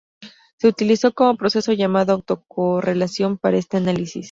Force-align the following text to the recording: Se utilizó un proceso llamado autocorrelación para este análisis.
Se 0.59 0.67
utilizó 0.67 1.13
un 1.19 1.37
proceso 1.37 1.73
llamado 1.73 2.13
autocorrelación 2.13 3.37
para 3.37 3.57
este 3.59 3.77
análisis. 3.77 4.19